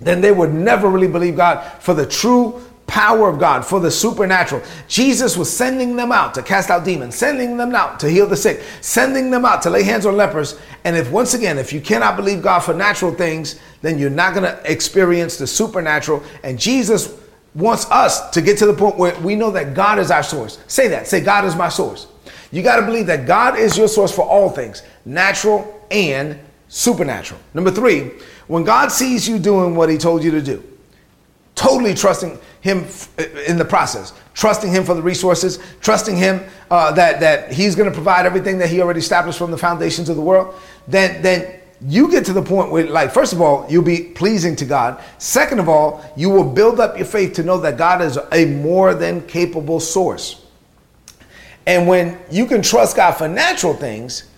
then 0.00 0.20
they 0.20 0.32
would 0.32 0.52
never 0.52 0.88
really 0.88 1.08
believe 1.08 1.36
God 1.36 1.62
for 1.80 1.94
the 1.94 2.06
true 2.06 2.62
power 2.92 3.26
of 3.30 3.38
God, 3.38 3.64
for 3.64 3.80
the 3.80 3.90
supernatural. 3.90 4.62
Jesus 4.86 5.34
was 5.34 5.50
sending 5.50 5.96
them 5.96 6.12
out 6.12 6.34
to 6.34 6.42
cast 6.42 6.68
out 6.68 6.84
demons, 6.84 7.14
sending 7.14 7.56
them 7.56 7.74
out 7.74 7.98
to 8.00 8.10
heal 8.10 8.26
the 8.26 8.36
sick, 8.36 8.62
sending 8.82 9.30
them 9.30 9.46
out 9.46 9.62
to 9.62 9.70
lay 9.70 9.82
hands 9.82 10.04
on 10.04 10.14
lepers. 10.14 10.58
And 10.84 10.94
if 10.94 11.10
once 11.10 11.32
again, 11.32 11.56
if 11.56 11.72
you 11.72 11.80
cannot 11.80 12.16
believe 12.16 12.42
God 12.42 12.58
for 12.58 12.74
natural 12.74 13.10
things, 13.14 13.58
then 13.80 13.98
you're 13.98 14.10
not 14.10 14.34
going 14.34 14.44
to 14.44 14.70
experience 14.70 15.38
the 15.38 15.46
supernatural. 15.46 16.22
And 16.44 16.60
Jesus 16.60 17.18
wants 17.54 17.90
us 17.90 18.28
to 18.28 18.42
get 18.42 18.58
to 18.58 18.66
the 18.66 18.74
point 18.74 18.98
where 18.98 19.18
we 19.20 19.36
know 19.36 19.50
that 19.52 19.72
God 19.72 19.98
is 19.98 20.10
our 20.10 20.22
source. 20.22 20.58
Say 20.66 20.88
that. 20.88 21.06
Say, 21.06 21.22
God 21.22 21.46
is 21.46 21.56
my 21.56 21.70
source. 21.70 22.08
You 22.50 22.62
got 22.62 22.76
to 22.76 22.84
believe 22.84 23.06
that 23.06 23.26
God 23.26 23.58
is 23.58 23.78
your 23.78 23.88
source 23.88 24.14
for 24.14 24.28
all 24.28 24.50
things, 24.50 24.82
natural 25.06 25.82
and 25.90 26.38
supernatural. 26.68 27.40
Number 27.54 27.70
three, 27.70 28.10
when 28.48 28.64
God 28.64 28.92
sees 28.92 29.26
you 29.26 29.38
doing 29.38 29.74
what 29.74 29.88
he 29.88 29.96
told 29.96 30.22
you 30.22 30.30
to 30.32 30.42
do, 30.42 30.62
totally 31.54 31.94
trusting 31.94 32.38
him 32.62 32.86
in 33.46 33.58
the 33.58 33.64
process, 33.64 34.14
trusting 34.34 34.70
him 34.70 34.84
for 34.84 34.94
the 34.94 35.02
resources, 35.02 35.58
trusting 35.80 36.16
him 36.16 36.40
uh, 36.70 36.92
that, 36.92 37.20
that 37.20 37.52
he's 37.52 37.74
going 37.74 37.88
to 37.88 37.94
provide 37.94 38.24
everything 38.24 38.56
that 38.58 38.70
he 38.70 38.80
already 38.80 39.00
established 39.00 39.36
from 39.36 39.50
the 39.50 39.58
foundations 39.58 40.08
of 40.08 40.16
the 40.16 40.22
world, 40.22 40.54
then, 40.86 41.20
then 41.22 41.60
you 41.84 42.08
get 42.08 42.24
to 42.26 42.32
the 42.32 42.42
point 42.42 42.70
where, 42.70 42.86
like, 42.86 43.12
first 43.12 43.32
of 43.32 43.40
all, 43.40 43.66
you'll 43.68 43.82
be 43.82 44.04
pleasing 44.14 44.54
to 44.56 44.64
God. 44.64 45.02
Second 45.18 45.58
of 45.58 45.68
all, 45.68 46.04
you 46.16 46.30
will 46.30 46.48
build 46.48 46.78
up 46.78 46.96
your 46.96 47.06
faith 47.06 47.34
to 47.34 47.42
know 47.42 47.58
that 47.58 47.76
God 47.76 48.00
is 48.00 48.16
a 48.30 48.44
more 48.44 48.94
than 48.94 49.26
capable 49.26 49.80
source. 49.80 50.46
And 51.66 51.88
when 51.88 52.18
you 52.30 52.46
can 52.46 52.62
trust 52.62 52.96
God 52.96 53.12
for 53.12 53.26
natural 53.26 53.74
things, 53.74 54.30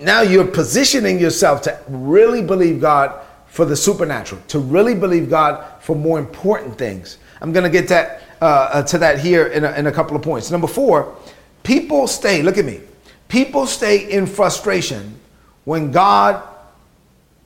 now 0.00 0.20
you're 0.20 0.46
positioning 0.46 1.18
yourself 1.18 1.62
to 1.62 1.78
really 1.88 2.42
believe 2.42 2.80
God 2.80 3.24
for 3.46 3.64
the 3.64 3.76
supernatural, 3.76 4.42
to 4.48 4.58
really 4.58 4.94
believe 4.94 5.30
God 5.30 5.64
for 5.80 5.96
more 5.96 6.18
important 6.18 6.76
things. 6.76 7.18
I'm 7.44 7.52
going 7.52 7.64
to 7.64 7.68
get 7.68 7.88
that, 7.88 8.22
uh, 8.40 8.44
uh, 8.46 8.82
to 8.84 8.96
that 8.96 9.18
here 9.18 9.48
in 9.48 9.66
a, 9.66 9.72
in 9.72 9.86
a 9.86 9.92
couple 9.92 10.16
of 10.16 10.22
points. 10.22 10.50
Number 10.50 10.66
four, 10.66 11.14
people 11.62 12.06
stay, 12.06 12.40
look 12.40 12.56
at 12.56 12.64
me, 12.64 12.80
people 13.28 13.66
stay 13.66 14.10
in 14.10 14.26
frustration 14.26 15.20
when 15.64 15.92
God 15.92 16.42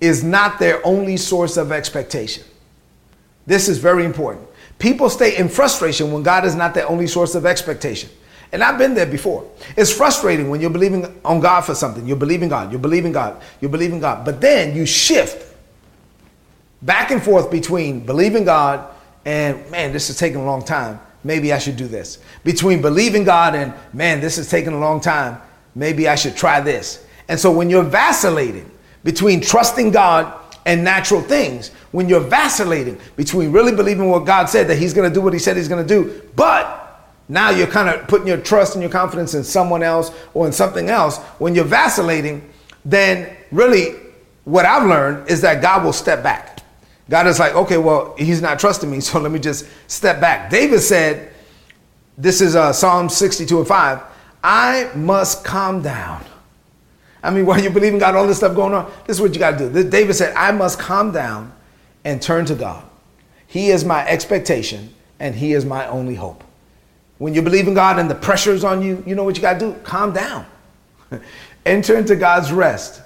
is 0.01 0.23
not 0.23 0.61
their 0.61 0.81
only 0.87 1.17
source 1.17 1.57
of 1.57 1.73
expectation. 1.73 2.45
This 3.45 3.69
is 3.69 3.79
very 3.79 4.05
important. 4.05 4.47
People 4.79 5.11
stay 5.11 5.37
in 5.37 5.49
frustration 5.49 6.13
when 6.13 6.23
God 6.23 6.45
is 6.45 6.55
not 6.55 6.75
their 6.75 6.89
only 6.89 7.09
source 7.09 7.35
of 7.35 7.45
expectation. 7.45 8.09
And 8.53 8.63
I've 8.63 8.79
been 8.79 8.95
there 8.95 9.05
before. 9.05 9.51
It's 9.77 9.93
frustrating 9.93 10.49
when 10.49 10.61
you're 10.61 10.71
believing 10.71 11.21
on 11.25 11.41
God 11.41 11.63
for 11.63 11.75
something. 11.75 12.07
You're 12.07 12.17
believing 12.17 12.51
God, 12.51 12.71
you're 12.71 12.81
believing 12.81 13.11
God, 13.11 13.43
you're 13.61 13.69
believing 13.69 13.99
God. 13.99 14.25
But 14.25 14.41
then 14.41 14.77
you 14.77 14.87
shift 14.87 15.57
back 16.83 17.11
and 17.11 17.21
forth 17.21 17.51
between 17.51 18.07
believing 18.07 18.45
God 18.45 18.95
and, 19.29 19.71
man, 19.71 19.93
this 19.93 20.09
is 20.09 20.17
taking 20.17 20.41
a 20.41 20.45
long 20.47 20.65
time. 20.65 20.99
Maybe 21.23 21.53
I 21.53 21.59
should 21.59 21.77
do 21.77 21.87
this. 21.87 22.17
Between 22.45 22.81
believing 22.81 23.25
God 23.25 23.55
and, 23.55 23.75
man, 23.93 24.23
this 24.23 24.39
is 24.39 24.49
taking 24.49 24.73
a 24.73 24.79
long 24.79 25.03
time. 25.03 25.39
Maybe 25.75 26.09
I 26.09 26.15
should 26.15 26.35
try 26.35 26.63
this. 26.63 27.05
And 27.29 27.39
so 27.39 27.53
when 27.53 27.69
you're 27.69 27.83
vacillating, 27.83 28.71
between 29.05 29.43
trusting 29.43 29.91
God 29.91 30.33
and 30.65 30.83
natural 30.83 31.21
things, 31.21 31.69
when 31.93 32.09
you're 32.09 32.21
vacillating 32.21 32.99
between 33.17 33.53
really 33.53 33.77
believing 33.77 34.09
what 34.09 34.25
God 34.25 34.47
said 34.47 34.67
that 34.69 34.79
He's 34.79 34.95
going 34.95 35.07
to 35.07 35.15
do 35.15 35.21
what 35.21 35.35
He 35.35 35.39
said 35.39 35.59
He's 35.59 35.69
going 35.69 35.87
to 35.87 35.89
do, 35.89 36.23
but 36.35 37.13
now 37.29 37.51
you're 37.51 37.67
kind 37.67 37.91
of 37.91 38.09
putting 38.09 38.29
your 38.29 38.41
trust 38.41 38.77
and 38.77 38.83
your 38.83 38.91
confidence 38.91 39.35
in 39.35 39.45
someone 39.45 39.83
else 39.83 40.11
or 40.33 40.47
in 40.47 40.53
something 40.53 40.89
else, 40.89 41.19
when 41.39 41.55
you're 41.55 41.67
vacillating, 41.67 42.51
then 42.83 43.37
really 43.51 43.95
what 44.45 44.65
I've 44.65 44.89
learned 44.89 45.29
is 45.29 45.43
that 45.43 45.61
God 45.61 45.85
will 45.85 45.93
step 45.93 46.23
back. 46.23 46.58
God 47.11 47.27
is 47.27 47.39
like, 47.39 47.55
okay, 47.55 47.79
well, 47.79 48.15
He's 48.19 48.43
not 48.43 48.59
trusting 48.59 48.91
me, 48.91 49.01
so 49.01 49.21
let 49.21 49.33
me 49.33 49.39
just 49.39 49.67
step 49.87 50.21
back. 50.21 50.51
David 50.51 50.81
said, 50.81 51.33
this 52.17 52.41
is 52.41 52.57
uh, 52.57 52.73
Psalm 52.73 53.09
62 53.09 53.59
and 53.59 53.67
5, 53.67 54.03
I 54.43 54.91
must 54.95 55.45
calm 55.45 55.83
down 55.83 56.25
I 57.23 57.31
mean, 57.31 57.47
while 57.47 57.61
you 57.61 57.71
believe 57.71 57.93
in 57.93 57.99
God, 57.99 58.15
all 58.15 58.27
this 58.27 58.39
stuff 58.39 58.55
going 58.55 58.75
on, 58.75 58.91
this 59.07 59.17
is 59.17 59.21
what 59.21 59.35
you 59.35 59.39
got 59.39 59.59
to 59.59 59.71
do. 59.71 59.89
David 59.89 60.15
said, 60.15 60.35
I 60.35 60.53
must 60.53 60.79
calm 60.79 61.13
down 61.13 61.53
and 62.05 62.21
turn 62.21 62.45
to 62.47 62.55
God. 62.55 62.85
He 63.47 63.71
is 63.71 63.85
my 63.85 64.07
expectation 64.07 64.95
and 65.19 65.35
He 65.35 65.53
is 65.53 65.65
my 65.65 65.87
only 65.89 66.15
hope. 66.15 66.45
When 67.19 67.35
you 67.35 67.43
believe 67.43 67.67
in 67.67 67.75
God 67.75 67.99
and 67.99 68.09
the 68.09 68.15
pressure 68.15 68.53
is 68.53 68.63
on 68.63 68.83
you, 68.83 69.03
you 69.07 69.15
know 69.15 69.25
what 69.25 69.37
you 69.37 69.43
got 69.43 69.55
to 69.55 69.73
do? 69.73 69.73
Calm 69.83 70.13
down. 70.13 70.47
Enter 71.67 71.99
into 71.99 72.15
God's 72.15 72.53
rest. 72.53 73.03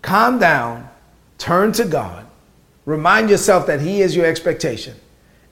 Calm 0.00 0.38
down, 0.38 0.88
turn 1.38 1.72
to 1.72 1.84
God, 1.84 2.26
remind 2.84 3.30
yourself 3.30 3.66
that 3.66 3.80
He 3.80 4.02
is 4.02 4.14
your 4.14 4.26
expectation 4.26 4.94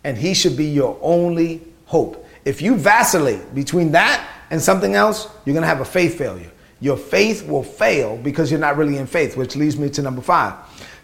and 0.04 0.16
He 0.16 0.34
should 0.34 0.56
be 0.56 0.66
your 0.66 0.98
only 1.00 1.62
hope. 1.86 2.26
If 2.44 2.62
you 2.62 2.76
vacillate 2.76 3.54
between 3.54 3.92
that 3.92 4.26
and 4.50 4.60
something 4.60 4.94
else, 4.94 5.28
you're 5.44 5.54
going 5.54 5.62
to 5.62 5.68
have 5.68 5.80
a 5.80 5.84
faith 5.84 6.16
failure 6.16 6.50
your 6.80 6.96
faith 6.96 7.46
will 7.46 7.62
fail 7.62 8.16
because 8.16 8.50
you're 8.50 8.60
not 8.60 8.76
really 8.76 8.96
in 8.96 9.06
faith, 9.06 9.36
which 9.36 9.54
leads 9.54 9.78
me 9.78 9.90
to 9.90 10.02
number 10.02 10.22
five. 10.22 10.54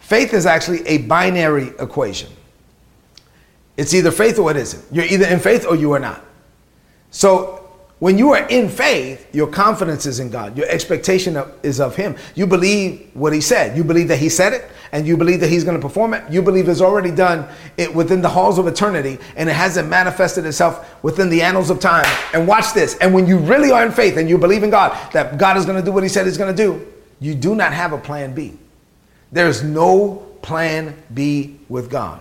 Faith 0.00 0.32
is 0.32 0.46
actually 0.46 0.86
a 0.86 0.98
binary 0.98 1.68
equation. 1.78 2.30
It's 3.76 3.92
either 3.92 4.10
faith 4.10 4.38
or 4.38 4.50
it 4.50 4.56
isn't. 4.56 4.84
You're 4.90 5.04
either 5.04 5.26
in 5.26 5.38
faith 5.38 5.66
or 5.68 5.76
you 5.76 5.92
are 5.92 5.98
not. 5.98 6.24
So 7.10 7.65
when 7.98 8.18
you 8.18 8.32
are 8.32 8.46
in 8.48 8.68
faith, 8.68 9.34
your 9.34 9.46
confidence 9.46 10.04
is 10.04 10.20
in 10.20 10.28
God. 10.28 10.56
Your 10.56 10.68
expectation 10.68 11.36
of, 11.36 11.54
is 11.62 11.80
of 11.80 11.96
Him. 11.96 12.14
You 12.34 12.46
believe 12.46 13.10
what 13.14 13.32
He 13.32 13.40
said. 13.40 13.74
You 13.76 13.84
believe 13.84 14.08
that 14.08 14.18
He 14.18 14.28
said 14.28 14.52
it, 14.52 14.70
and 14.92 15.06
you 15.06 15.16
believe 15.16 15.40
that 15.40 15.48
He's 15.48 15.64
going 15.64 15.80
to 15.80 15.82
perform 15.82 16.12
it. 16.12 16.30
You 16.30 16.42
believe 16.42 16.68
it's 16.68 16.82
already 16.82 17.10
done 17.10 17.48
it 17.78 17.94
within 17.94 18.20
the 18.20 18.28
halls 18.28 18.58
of 18.58 18.66
eternity, 18.66 19.18
and 19.34 19.48
it 19.48 19.54
hasn't 19.54 19.88
manifested 19.88 20.44
itself 20.44 21.02
within 21.02 21.30
the 21.30 21.40
annals 21.40 21.70
of 21.70 21.80
time. 21.80 22.04
And 22.34 22.46
watch 22.46 22.74
this. 22.74 22.98
And 22.98 23.14
when 23.14 23.26
you 23.26 23.38
really 23.38 23.70
are 23.70 23.86
in 23.86 23.92
faith 23.92 24.18
and 24.18 24.28
you 24.28 24.36
believe 24.36 24.62
in 24.62 24.68
God 24.68 25.12
that 25.12 25.38
God 25.38 25.56
is 25.56 25.64
going 25.64 25.78
to 25.78 25.84
do 25.84 25.92
what 25.92 26.02
He 26.02 26.10
said 26.10 26.26
He's 26.26 26.38
going 26.38 26.54
to 26.54 26.62
do, 26.62 26.86
you 27.18 27.34
do 27.34 27.54
not 27.54 27.72
have 27.72 27.94
a 27.94 27.98
plan 27.98 28.34
B. 28.34 28.58
There's 29.32 29.62
no 29.62 30.16
plan 30.42 31.02
B 31.14 31.58
with 31.70 31.90
God. 31.90 32.20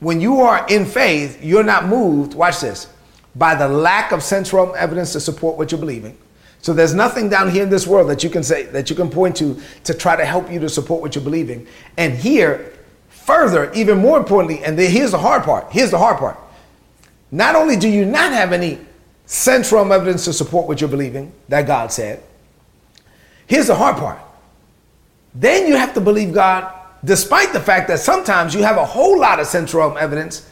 When 0.00 0.20
you 0.20 0.40
are 0.40 0.66
in 0.68 0.84
faith, 0.84 1.42
you're 1.42 1.62
not 1.62 1.86
moved. 1.86 2.34
Watch 2.34 2.60
this 2.60 2.88
by 3.36 3.54
the 3.54 3.68
lack 3.68 4.12
of 4.12 4.22
central 4.22 4.74
evidence 4.76 5.12
to 5.12 5.20
support 5.20 5.56
what 5.56 5.72
you're 5.72 5.80
believing. 5.80 6.16
So 6.62 6.72
there's 6.72 6.94
nothing 6.94 7.28
down 7.28 7.50
here 7.50 7.62
in 7.62 7.70
this 7.70 7.86
world 7.86 8.08
that 8.08 8.24
you 8.24 8.30
can 8.30 8.42
say 8.42 8.62
that 8.64 8.88
you 8.88 8.96
can 8.96 9.10
point 9.10 9.36
to 9.36 9.60
to 9.84 9.92
try 9.92 10.16
to 10.16 10.24
help 10.24 10.50
you 10.50 10.58
to 10.60 10.68
support 10.68 11.02
what 11.02 11.14
you're 11.14 11.24
believing. 11.24 11.66
And 11.98 12.14
here, 12.14 12.72
further, 13.08 13.70
even 13.72 13.98
more 13.98 14.18
importantly, 14.18 14.64
and 14.64 14.78
here's 14.78 15.10
the 15.10 15.18
hard 15.18 15.42
part. 15.42 15.70
Here's 15.70 15.90
the 15.90 15.98
hard 15.98 16.18
part. 16.18 16.38
Not 17.30 17.54
only 17.54 17.76
do 17.76 17.88
you 17.88 18.06
not 18.06 18.32
have 18.32 18.52
any 18.52 18.78
central 19.26 19.92
evidence 19.92 20.24
to 20.24 20.32
support 20.32 20.66
what 20.66 20.80
you're 20.80 20.88
believing 20.88 21.32
that 21.48 21.66
God 21.66 21.92
said, 21.92 22.22
here's 23.46 23.66
the 23.66 23.74
hard 23.74 23.96
part. 23.96 24.20
Then 25.34 25.66
you 25.66 25.76
have 25.76 25.92
to 25.94 26.00
believe 26.00 26.32
God 26.32 26.72
despite 27.04 27.52
the 27.52 27.60
fact 27.60 27.88
that 27.88 27.98
sometimes 27.98 28.54
you 28.54 28.62
have 28.62 28.76
a 28.76 28.84
whole 28.84 29.18
lot 29.18 29.38
of 29.40 29.46
central 29.46 29.98
evidence 29.98 30.48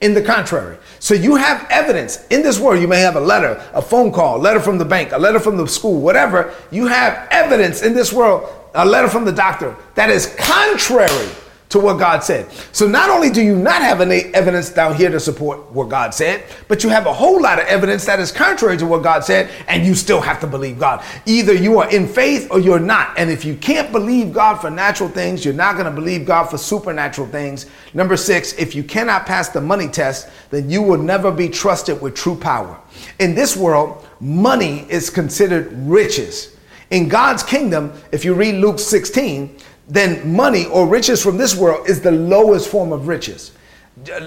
in 0.00 0.14
the 0.14 0.22
contrary. 0.22 0.78
So 0.98 1.14
you 1.14 1.36
have 1.36 1.66
evidence 1.70 2.26
in 2.28 2.42
this 2.42 2.58
world. 2.58 2.80
You 2.80 2.88
may 2.88 3.00
have 3.00 3.16
a 3.16 3.20
letter, 3.20 3.62
a 3.74 3.82
phone 3.82 4.12
call, 4.12 4.36
a 4.36 4.42
letter 4.42 4.60
from 4.60 4.78
the 4.78 4.84
bank, 4.84 5.12
a 5.12 5.18
letter 5.18 5.40
from 5.40 5.56
the 5.56 5.66
school, 5.66 6.00
whatever. 6.00 6.54
You 6.70 6.86
have 6.86 7.28
evidence 7.30 7.82
in 7.82 7.94
this 7.94 8.12
world, 8.12 8.48
a 8.74 8.84
letter 8.84 9.08
from 9.08 9.24
the 9.24 9.32
doctor 9.32 9.76
that 9.94 10.10
is 10.10 10.34
contrary 10.38 11.28
to 11.70 11.78
what 11.78 11.98
God 11.98 12.22
said. 12.22 12.50
So 12.72 12.86
not 12.86 13.10
only 13.10 13.30
do 13.30 13.40
you 13.40 13.56
not 13.56 13.80
have 13.80 14.00
any 14.00 14.24
evidence 14.34 14.70
down 14.70 14.96
here 14.96 15.08
to 15.08 15.20
support 15.20 15.70
what 15.70 15.88
God 15.88 16.12
said, 16.12 16.44
but 16.66 16.82
you 16.82 16.90
have 16.90 17.06
a 17.06 17.12
whole 17.12 17.40
lot 17.40 17.60
of 17.60 17.66
evidence 17.66 18.04
that 18.06 18.18
is 18.18 18.32
contrary 18.32 18.76
to 18.76 18.86
what 18.86 19.04
God 19.04 19.24
said, 19.24 19.50
and 19.68 19.86
you 19.86 19.94
still 19.94 20.20
have 20.20 20.40
to 20.40 20.48
believe 20.48 20.80
God. 20.80 21.04
Either 21.26 21.54
you 21.54 21.78
are 21.78 21.88
in 21.90 22.08
faith 22.08 22.48
or 22.50 22.58
you're 22.58 22.80
not. 22.80 23.16
And 23.16 23.30
if 23.30 23.44
you 23.44 23.54
can't 23.54 23.92
believe 23.92 24.32
God 24.32 24.56
for 24.56 24.68
natural 24.68 25.08
things, 25.08 25.44
you're 25.44 25.54
not 25.54 25.74
going 25.74 25.86
to 25.86 25.92
believe 25.92 26.26
God 26.26 26.46
for 26.46 26.58
supernatural 26.58 27.28
things. 27.28 27.66
Number 27.94 28.16
six, 28.16 28.52
if 28.54 28.74
you 28.74 28.82
cannot 28.82 29.24
pass 29.24 29.48
the 29.48 29.60
money 29.60 29.86
test, 29.86 30.28
then 30.50 30.68
you 30.68 30.82
will 30.82 30.98
never 30.98 31.30
be 31.30 31.48
trusted 31.48 32.00
with 32.02 32.16
true 32.16 32.36
power. 32.36 32.80
In 33.20 33.36
this 33.36 33.56
world, 33.56 34.04
money 34.18 34.86
is 34.88 35.08
considered 35.08 35.72
riches. 35.72 36.56
In 36.90 37.08
God's 37.08 37.44
kingdom, 37.44 37.92
if 38.10 38.24
you 38.24 38.34
read 38.34 38.56
Luke 38.56 38.80
16, 38.80 39.56
then 39.90 40.34
money 40.34 40.66
or 40.66 40.86
riches 40.86 41.22
from 41.22 41.36
this 41.36 41.56
world 41.56 41.88
is 41.88 42.00
the 42.00 42.12
lowest 42.12 42.68
form 42.68 42.92
of 42.92 43.08
riches. 43.08 43.52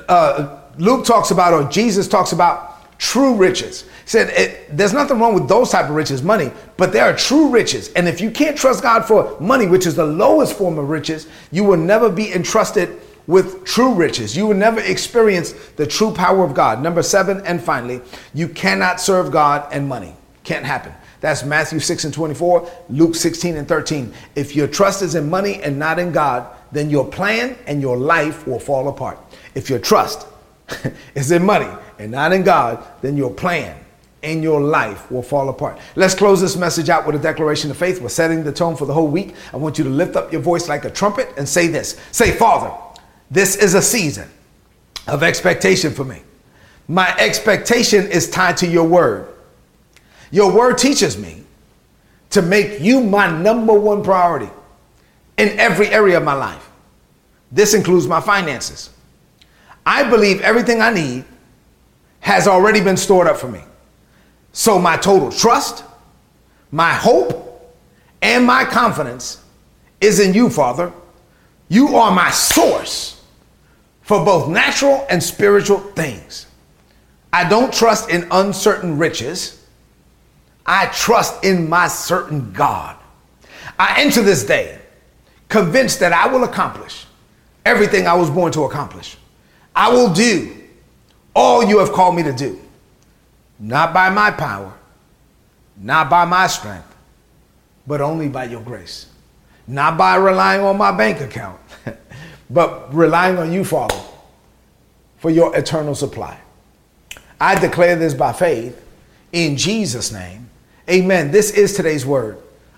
Uh, 0.07 0.59
Luke 0.77 1.05
talks 1.05 1.31
about, 1.31 1.53
or 1.53 1.69
Jesus 1.69 2.07
talks 2.07 2.33
about 2.33 2.99
true 2.99 3.35
riches. 3.35 3.83
He 3.83 3.87
said 4.05 4.29
it, 4.29 4.75
there's 4.75 4.93
nothing 4.93 5.19
wrong 5.19 5.33
with 5.33 5.47
those 5.47 5.71
type 5.71 5.89
of 5.89 5.95
riches, 5.95 6.21
money, 6.21 6.51
but 6.77 6.91
there 6.91 7.05
are 7.05 7.15
true 7.15 7.49
riches. 7.49 7.91
And 7.93 8.07
if 8.07 8.19
you 8.19 8.29
can't 8.29 8.57
trust 8.57 8.83
God 8.83 9.05
for 9.05 9.39
money, 9.39 9.65
which 9.65 9.85
is 9.85 9.95
the 9.95 10.05
lowest 10.05 10.57
form 10.57 10.77
of 10.77 10.89
riches, 10.89 11.27
you 11.51 11.63
will 11.63 11.77
never 11.77 12.09
be 12.09 12.33
entrusted 12.33 12.99
with 13.25 13.63
true 13.63 13.93
riches. 13.93 14.35
You 14.35 14.47
will 14.47 14.55
never 14.55 14.81
experience 14.81 15.53
the 15.77 15.87
true 15.87 16.13
power 16.13 16.43
of 16.43 16.53
God. 16.53 16.83
Number 16.83 17.01
seven, 17.01 17.41
and 17.45 17.63
finally, 17.63 18.01
you 18.33 18.49
cannot 18.49 18.99
serve 18.99 19.31
God 19.31 19.67
and 19.71 19.87
money. 19.87 20.13
Can't 20.43 20.65
happen. 20.65 20.93
That's 21.23 21.45
Matthew 21.45 21.79
6 21.79 22.03
and 22.03 22.13
24, 22.13 22.69
Luke 22.89 23.15
16 23.15 23.55
and 23.55 23.65
13. 23.65 24.13
If 24.35 24.57
your 24.57 24.67
trust 24.67 25.01
is 25.01 25.15
in 25.15 25.29
money 25.29 25.63
and 25.63 25.79
not 25.79 25.97
in 25.97 26.11
God, 26.11 26.53
then 26.73 26.89
your 26.89 27.07
plan 27.07 27.55
and 27.65 27.81
your 27.81 27.95
life 27.95 28.45
will 28.45 28.59
fall 28.59 28.89
apart. 28.89 29.17
If 29.55 29.69
your 29.69 29.79
trust 29.79 30.27
is 31.15 31.31
in 31.31 31.45
money 31.45 31.69
and 31.97 32.11
not 32.11 32.33
in 32.33 32.43
God, 32.43 32.85
then 33.01 33.15
your 33.15 33.33
plan 33.33 33.73
and 34.21 34.43
your 34.43 34.59
life 34.59 35.09
will 35.09 35.23
fall 35.23 35.47
apart. 35.47 35.79
Let's 35.95 36.13
close 36.13 36.41
this 36.41 36.57
message 36.57 36.89
out 36.89 37.07
with 37.07 37.15
a 37.15 37.19
declaration 37.19 37.71
of 37.71 37.77
faith. 37.77 38.01
We're 38.01 38.09
setting 38.09 38.43
the 38.43 38.51
tone 38.51 38.75
for 38.75 38.85
the 38.85 38.93
whole 38.93 39.07
week. 39.07 39.33
I 39.53 39.55
want 39.55 39.77
you 39.77 39.85
to 39.85 39.89
lift 39.89 40.17
up 40.17 40.33
your 40.33 40.41
voice 40.41 40.67
like 40.67 40.83
a 40.83 40.89
trumpet 40.89 41.29
and 41.37 41.47
say 41.47 41.67
this 41.67 42.01
Say, 42.11 42.31
Father, 42.31 42.75
this 43.31 43.55
is 43.55 43.75
a 43.75 43.81
season 43.81 44.29
of 45.07 45.23
expectation 45.23 45.93
for 45.93 46.03
me. 46.03 46.21
My 46.89 47.15
expectation 47.17 48.11
is 48.11 48.29
tied 48.29 48.57
to 48.57 48.67
your 48.67 48.83
word. 48.83 49.32
Your 50.33 50.51
word 50.51 50.79
teaches 50.79 51.15
me 51.15 51.43
to 52.31 52.41
make 52.41 52.81
you 52.81 53.01
my 53.01 53.29
number 53.29 53.71
one 53.71 54.01
priority 54.03 54.49
in 55.37 55.49
every 55.59 55.89
area 55.89 56.17
of 56.17 56.23
my 56.23 56.33
life. 56.33 56.71
This 57.51 57.75
includes 57.75 58.07
my 58.07 58.19
finances. 58.19 58.89
I 59.85 60.09
believe 60.09 60.41
everything 60.41 60.81
I 60.81 60.91
need 60.91 61.25
has 62.21 62.47
already 62.47 62.81
been 62.81 62.97
stored 62.97 63.27
up 63.27 63.37
for 63.37 63.47
me. 63.47 63.61
So 64.53 64.79
my 64.79 64.97
total 64.97 65.31
trust, 65.31 65.83
my 66.71 66.93
hope, 66.93 67.71
and 68.23 68.43
my 68.43 68.65
confidence 68.65 69.39
is 70.01 70.19
in 70.19 70.33
you, 70.33 70.49
Father. 70.49 70.91
You 71.69 71.95
are 71.97 72.11
my 72.11 72.31
source 72.31 73.23
for 74.01 74.25
both 74.25 74.49
natural 74.49 75.05
and 75.11 75.21
spiritual 75.21 75.77
things. 75.77 76.47
I 77.31 77.47
don't 77.47 77.71
trust 77.71 78.09
in 78.09 78.27
uncertain 78.31 78.97
riches. 78.97 79.62
I 80.65 80.87
trust 80.87 81.43
in 81.43 81.69
my 81.69 81.87
certain 81.87 82.53
God. 82.53 82.95
I 83.77 84.01
enter 84.01 84.21
this 84.21 84.45
day 84.45 84.79
convinced 85.49 85.99
that 85.99 86.13
I 86.13 86.27
will 86.27 86.43
accomplish 86.43 87.05
everything 87.65 88.07
I 88.07 88.13
was 88.13 88.29
born 88.29 88.51
to 88.53 88.63
accomplish. 88.63 89.17
I 89.75 89.89
will 89.89 90.13
do 90.13 90.55
all 91.35 91.63
you 91.63 91.79
have 91.79 91.91
called 91.91 92.15
me 92.15 92.23
to 92.23 92.33
do, 92.33 92.59
not 93.59 93.93
by 93.93 94.09
my 94.09 94.31
power, 94.31 94.73
not 95.77 96.09
by 96.09 96.25
my 96.25 96.47
strength, 96.47 96.95
but 97.87 98.01
only 98.01 98.29
by 98.29 98.45
your 98.45 98.61
grace. 98.61 99.07
Not 99.67 99.97
by 99.97 100.15
relying 100.15 100.61
on 100.61 100.77
my 100.77 100.91
bank 100.91 101.21
account, 101.21 101.59
but 102.49 102.93
relying 102.93 103.37
on 103.37 103.51
you, 103.51 103.63
Father, 103.63 103.99
for 105.17 105.31
your 105.31 105.55
eternal 105.55 105.95
supply. 105.95 106.37
I 107.39 107.59
declare 107.59 107.95
this 107.95 108.13
by 108.13 108.33
faith 108.33 108.79
in 109.31 109.55
Jesus' 109.55 110.11
name. 110.11 110.49
Amen. 110.89 111.31
This 111.31 111.51
is 111.51 111.73
today's 111.73 112.05
word. 112.05 112.37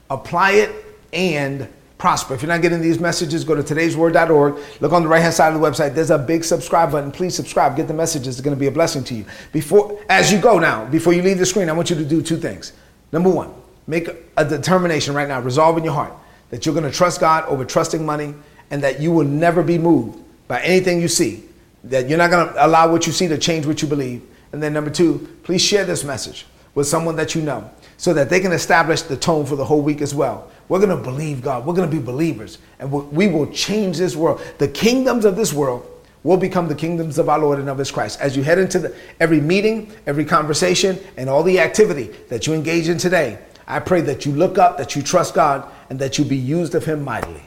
Apply 0.09 0.51
it 0.51 0.71
and 1.11 1.67
prosper. 1.97 2.35
If 2.35 2.41
you're 2.43 2.49
not 2.49 2.61
getting 2.61 2.81
these 2.81 2.99
messages, 2.99 3.43
go 3.43 3.55
to 3.55 3.63
today'sword.org. 3.63 4.59
Look 4.79 4.93
on 4.93 5.01
the 5.01 5.07
right 5.07 5.21
hand 5.21 5.33
side 5.33 5.53
of 5.53 5.59
the 5.59 5.67
website. 5.67 5.95
There's 5.95 6.11
a 6.11 6.17
big 6.17 6.43
subscribe 6.43 6.91
button. 6.91 7.11
Please 7.11 7.33
subscribe. 7.33 7.75
Get 7.75 7.87
the 7.87 7.95
messages. 7.95 8.35
It's 8.35 8.41
going 8.41 8.55
to 8.55 8.59
be 8.59 8.67
a 8.67 8.71
blessing 8.71 9.03
to 9.05 9.15
you. 9.15 9.25
Before, 9.51 9.99
as 10.07 10.31
you 10.31 10.39
go 10.39 10.59
now, 10.59 10.85
before 10.85 11.13
you 11.13 11.23
leave 11.23 11.39
the 11.39 11.45
screen, 11.47 11.67
I 11.67 11.73
want 11.73 11.89
you 11.89 11.95
to 11.95 12.05
do 12.05 12.21
two 12.21 12.37
things. 12.37 12.73
Number 13.11 13.29
one, 13.29 13.51
make 13.87 14.07
a 14.37 14.45
determination 14.45 15.15
right 15.15 15.27
now, 15.27 15.39
resolve 15.39 15.77
in 15.77 15.83
your 15.83 15.93
heart 15.93 16.13
that 16.51 16.65
you're 16.65 16.75
going 16.75 16.89
to 16.89 16.95
trust 16.95 17.19
God 17.19 17.45
over 17.45 17.65
trusting 17.65 18.05
money 18.05 18.35
and 18.69 18.83
that 18.83 18.99
you 18.99 19.11
will 19.11 19.25
never 19.25 19.63
be 19.63 19.79
moved 19.79 20.19
by 20.47 20.61
anything 20.61 21.01
you 21.01 21.07
see. 21.07 21.43
That 21.85 22.07
you're 22.07 22.19
not 22.19 22.29
going 22.29 22.49
to 22.49 22.65
allow 22.65 22.91
what 22.91 23.07
you 23.07 23.13
see 23.13 23.27
to 23.29 23.37
change 23.37 23.65
what 23.65 23.81
you 23.81 23.87
believe. 23.87 24.21
And 24.51 24.61
then 24.61 24.73
number 24.73 24.91
two, 24.91 25.37
please 25.43 25.61
share 25.61 25.85
this 25.85 26.03
message 26.03 26.45
with 26.75 26.87
someone 26.87 27.15
that 27.15 27.33
you 27.33 27.41
know 27.41 27.69
so 27.97 28.13
that 28.13 28.29
they 28.29 28.39
can 28.39 28.51
establish 28.51 29.01
the 29.03 29.17
tone 29.17 29.45
for 29.45 29.55
the 29.55 29.65
whole 29.65 29.81
week 29.81 30.01
as 30.01 30.13
well. 30.13 30.51
We're 30.67 30.79
going 30.79 30.97
to 30.97 31.03
believe 31.03 31.41
God. 31.41 31.65
We're 31.65 31.75
going 31.75 31.89
to 31.89 31.95
be 31.95 32.01
believers 32.01 32.57
and 32.79 32.91
we 32.91 33.27
will 33.27 33.47
change 33.51 33.97
this 33.97 34.15
world. 34.15 34.41
The 34.57 34.67
kingdoms 34.67 35.25
of 35.25 35.35
this 35.35 35.53
world 35.53 35.89
will 36.23 36.37
become 36.37 36.67
the 36.67 36.75
kingdoms 36.75 37.19
of 37.19 37.29
our 37.29 37.37
Lord 37.37 37.59
and 37.59 37.69
of 37.69 37.77
His 37.77 37.91
Christ. 37.91 38.19
As 38.19 38.35
you 38.35 38.43
head 38.43 38.57
into 38.57 38.79
the, 38.79 38.95
every 39.19 39.39
meeting, 39.39 39.91
every 40.07 40.25
conversation, 40.25 40.97
and 41.17 41.29
all 41.29 41.43
the 41.43 41.59
activity 41.59 42.05
that 42.29 42.47
you 42.47 42.53
engage 42.53 42.89
in 42.89 42.97
today, 42.97 43.37
I 43.67 43.79
pray 43.79 44.01
that 44.01 44.25
you 44.25 44.31
look 44.31 44.57
up, 44.57 44.77
that 44.79 44.95
you 44.95 45.03
trust 45.03 45.35
God, 45.35 45.71
and 45.91 45.99
that 45.99 46.17
you 46.17 46.25
be 46.25 46.35
used 46.35 46.73
of 46.73 46.83
Him 46.83 47.03
mightily. 47.03 47.43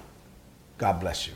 God 0.78 1.00
bless 1.00 1.26
you. 1.26 1.32